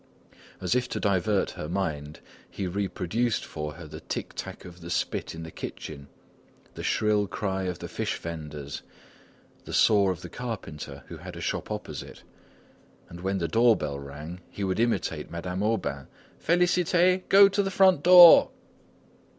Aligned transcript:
As 0.59 0.73
if 0.73 0.89
to 0.89 0.99
divert 0.99 1.51
her 1.51 1.69
mind, 1.69 2.21
he 2.49 2.65
reproduced 2.65 3.45
for 3.45 3.73
her 3.73 3.85
the 3.85 3.99
tick 4.01 4.33
tack 4.33 4.65
of 4.65 4.81
the 4.81 4.89
spit 4.89 5.35
in 5.35 5.43
the 5.43 5.51
kitchen, 5.51 6.07
the 6.73 6.81
shrill 6.81 7.27
cry 7.27 7.65
of 7.65 7.77
the 7.77 7.87
fish 7.87 8.17
vendors, 8.17 8.81
the 9.65 9.73
saw 9.73 10.09
of 10.09 10.21
the 10.23 10.27
carpenter 10.29 11.03
who 11.09 11.17
had 11.17 11.35
a 11.35 11.39
shop 11.39 11.69
opposite, 11.69 12.23
and 13.09 13.19
when 13.21 13.37
the 13.37 13.47
door 13.47 13.75
bell 13.75 13.99
rang, 13.99 14.39
he 14.49 14.63
would 14.63 14.79
imitate 14.79 15.29
Madame 15.29 15.61
Aubain: 15.61 16.07
"Félicité! 16.43 17.21
go 17.29 17.47
to 17.47 17.61
the 17.61 17.69
front 17.69 18.01
door." 18.01 18.49